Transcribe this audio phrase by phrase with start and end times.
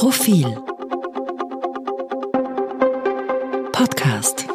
[0.00, 0.46] Profil
[3.70, 4.48] Podcast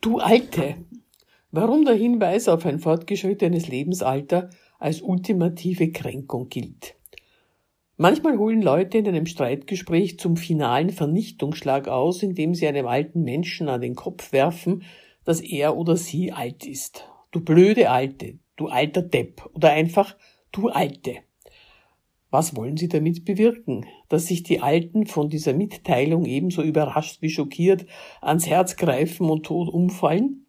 [0.00, 0.76] Du Alte.
[1.50, 6.94] Warum der Hinweis auf ein fortgeschrittenes Lebensalter als ultimative Kränkung gilt.
[7.96, 13.68] Manchmal holen Leute in einem Streitgespräch zum finalen Vernichtungsschlag aus, indem sie einem alten Menschen
[13.68, 14.84] an den Kopf werfen,
[15.24, 17.08] dass er oder sie alt ist.
[17.32, 20.14] Du blöde Alte, du alter Depp oder einfach
[20.52, 21.24] du Alte.
[22.34, 23.86] Was wollen Sie damit bewirken?
[24.08, 27.86] Dass sich die Alten von dieser Mitteilung ebenso überrascht wie schockiert
[28.20, 30.44] ans Herz greifen und tot umfallen?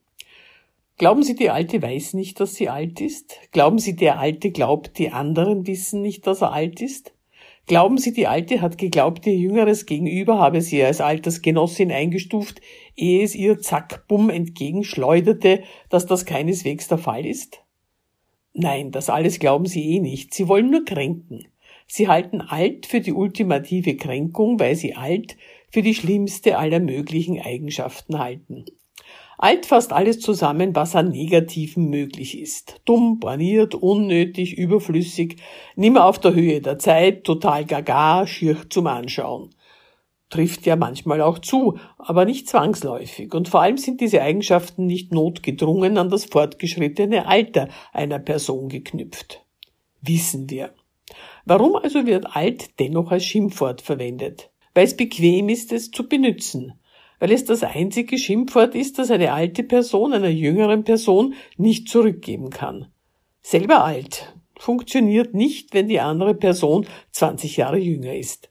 [0.97, 3.35] Glauben Sie, die Alte weiß nicht, dass sie alt ist?
[3.51, 7.13] Glauben Sie, der Alte glaubt, die anderen wissen nicht, dass er alt ist?
[7.67, 12.61] Glauben Sie, die Alte hat geglaubt, ihr jüngeres Gegenüber habe sie als Altersgenossin eingestuft,
[12.95, 17.61] ehe es ihr zack bumm entgegenschleuderte, dass das keineswegs der Fall ist?
[18.53, 20.33] Nein, das alles glauben Sie eh nicht.
[20.33, 21.45] Sie wollen nur kränken.
[21.87, 25.37] Sie halten alt für die ultimative Kränkung, weil Sie alt
[25.69, 28.65] für die schlimmste aller möglichen Eigenschaften halten.
[29.37, 32.79] Alt fasst alles zusammen, was an Negativen möglich ist.
[32.85, 35.37] Dumm, borniert, unnötig, überflüssig,
[35.75, 39.49] nimmer auf der Höhe der Zeit, total gaga, schier zum Anschauen.
[40.29, 43.33] Trifft ja manchmal auch zu, aber nicht zwangsläufig.
[43.33, 49.45] Und vor allem sind diese Eigenschaften nicht notgedrungen an das fortgeschrittene Alter einer Person geknüpft.
[50.01, 50.73] Wissen wir.
[51.45, 54.49] Warum also wird alt dennoch als Schimpfwort verwendet?
[54.73, 56.73] Weil es bequem ist, es zu benutzen.
[57.19, 62.49] Weil es das einzige Schimpfwort ist, das eine alte Person einer jüngeren Person nicht zurückgeben
[62.49, 62.87] kann.
[63.41, 68.49] Selber alt funktioniert nicht, wenn die andere Person 20 Jahre jünger ist.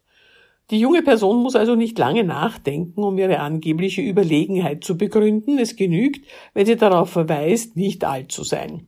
[0.70, 5.58] Die junge Person muss also nicht lange nachdenken, um ihre angebliche Überlegenheit zu begründen.
[5.58, 8.86] Es genügt, wenn sie darauf verweist, nicht alt zu sein.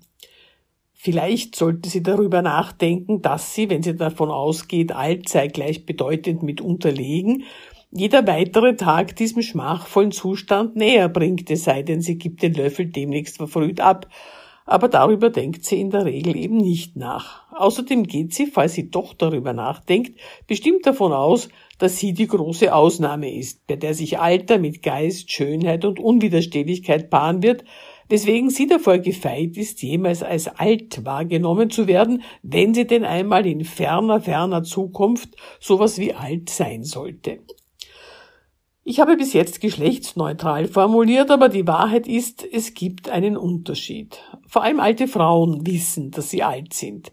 [0.98, 6.62] Vielleicht sollte sie darüber nachdenken, dass sie, wenn sie davon ausgeht, alt sei gleichbedeutend mit
[6.62, 7.44] unterlegen,
[7.92, 12.86] jeder weitere Tag diesem schmachvollen Zustand näher bringt, es sei denn, sie gibt den Löffel
[12.86, 14.08] demnächst verfrüht ab.
[14.64, 17.44] Aber darüber denkt sie in der Regel eben nicht nach.
[17.52, 20.18] Außerdem geht sie, falls sie doch darüber nachdenkt,
[20.48, 25.30] bestimmt davon aus, dass sie die große Ausnahme ist, bei der sich Alter mit Geist,
[25.30, 27.64] Schönheit und Unwiderstehlichkeit paaren wird,
[28.08, 33.46] weswegen sie davor gefeit ist, jemals als alt wahrgenommen zu werden, wenn sie denn einmal
[33.46, 37.40] in ferner, ferner Zukunft sowas wie alt sein sollte.
[38.88, 44.20] Ich habe bis jetzt geschlechtsneutral formuliert, aber die Wahrheit ist, es gibt einen Unterschied.
[44.46, 47.12] Vor allem alte Frauen wissen, dass sie alt sind.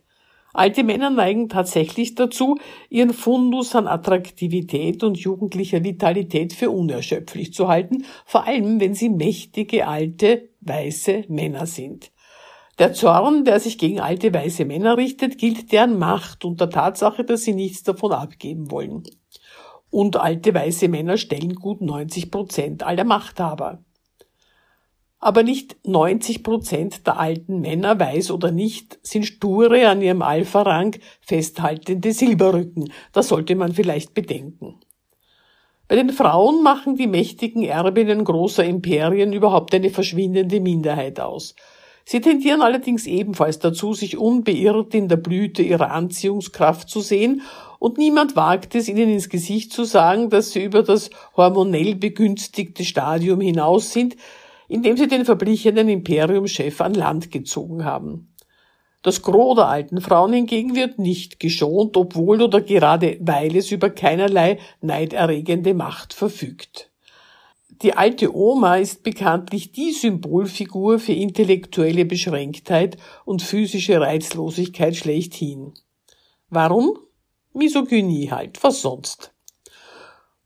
[0.53, 2.59] Alte Männer neigen tatsächlich dazu,
[2.91, 9.09] ihren Fundus an Attraktivität und jugendlicher Vitalität für unerschöpflich zu halten, vor allem wenn sie
[9.09, 12.11] mächtige alte, weiße Männer sind.
[12.79, 17.23] Der Zorn, der sich gegen alte weiße Männer richtet, gilt deren Macht und der Tatsache,
[17.23, 19.03] dass sie nichts davon abgeben wollen.
[19.89, 23.83] Und alte weiße Männer stellen gut 90 Prozent aller Machthaber
[25.23, 30.97] aber nicht 90 Prozent der alten Männer, weiß oder nicht, sind sture an ihrem Alpha-Rang
[31.21, 32.91] festhaltende Silberrücken.
[33.13, 34.81] Das sollte man vielleicht bedenken.
[35.93, 41.53] Bei den Frauen machen die mächtigen Erbinnen großer Imperien überhaupt eine verschwindende Minderheit aus.
[42.03, 47.43] Sie tendieren allerdings ebenfalls dazu, sich unbeirrt in der Blüte ihrer Anziehungskraft zu sehen,
[47.77, 52.83] und niemand wagt es, ihnen ins Gesicht zu sagen, dass sie über das hormonell begünstigte
[52.85, 54.15] Stadium hinaus sind,
[54.67, 58.32] indem sie den verblichenen Imperiumschef an Land gezogen haben.
[59.03, 63.89] Das Gros der alten Frauen hingegen wird nicht geschont, obwohl oder gerade weil es über
[63.89, 66.89] keinerlei neiderregende Macht verfügt.
[67.81, 75.73] Die alte Oma ist bekanntlich die Symbolfigur für intellektuelle Beschränktheit und physische Reizlosigkeit schlechthin.
[76.49, 76.97] Warum?
[77.53, 79.33] Misogynie halt, was sonst.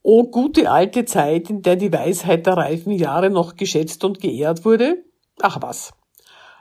[0.02, 4.66] O gute alte Zeit, in der die Weisheit der reifen Jahre noch geschätzt und geehrt
[4.66, 5.04] wurde?
[5.40, 5.94] Ach was.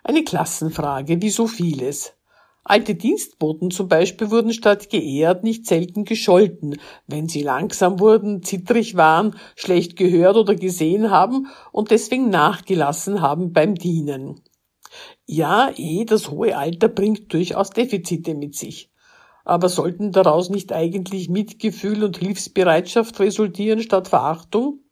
[0.09, 2.13] Eine Klassenfrage, wie so vieles.
[2.63, 8.97] Alte Dienstboten zum Beispiel wurden statt geehrt nicht selten gescholten, wenn sie langsam wurden, zittrig
[8.97, 14.43] waren, schlecht gehört oder gesehen haben und deswegen nachgelassen haben beim Dienen.
[15.27, 18.93] Ja, eh, das hohe Alter bringt durchaus Defizite mit sich.
[19.45, 24.85] Aber sollten daraus nicht eigentlich Mitgefühl und Hilfsbereitschaft resultieren statt Verachtung?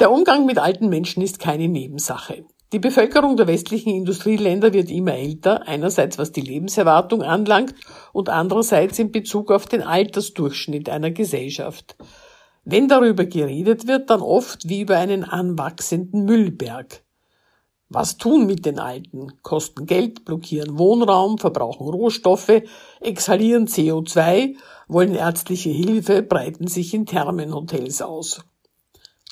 [0.00, 2.46] Der Umgang mit alten Menschen ist keine Nebensache.
[2.72, 7.74] Die Bevölkerung der westlichen Industrieländer wird immer älter, einerseits was die Lebenserwartung anlangt
[8.14, 11.96] und andererseits in Bezug auf den Altersdurchschnitt einer Gesellschaft.
[12.64, 17.02] Wenn darüber geredet wird, dann oft wie über einen anwachsenden Müllberg.
[17.90, 19.42] Was tun mit den Alten?
[19.42, 22.62] Kosten Geld, blockieren Wohnraum, verbrauchen Rohstoffe,
[23.00, 24.54] exhalieren CO2,
[24.88, 28.42] wollen ärztliche Hilfe, breiten sich in Thermenhotels aus.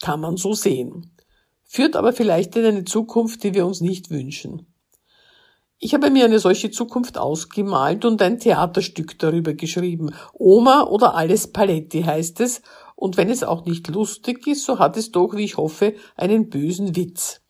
[0.02, 1.10] Kann man so sehen.
[1.72, 4.66] Führt aber vielleicht in eine Zukunft, die wir uns nicht wünschen.
[5.78, 10.12] Ich habe mir eine solche Zukunft ausgemalt und ein Theaterstück darüber geschrieben.
[10.32, 12.62] Oma oder alles Paletti heißt es,
[12.96, 16.50] und wenn es auch nicht lustig ist, so hat es doch, wie ich hoffe, einen
[16.50, 17.40] bösen Witz.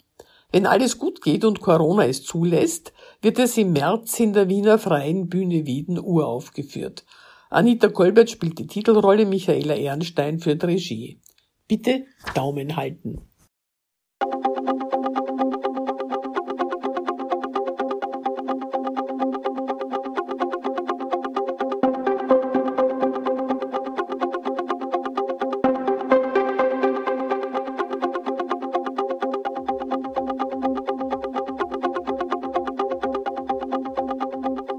[0.52, 2.92] Wenn alles gut geht und Corona es zulässt,
[3.22, 7.06] wird es im März in der Wiener Freien Bühne Wieden uraufgeführt.
[7.48, 11.22] Anita Kolbert spielt die Titelrolle, Michaela Ehrenstein führt Regie.
[11.66, 13.29] Bitte Daumen halten.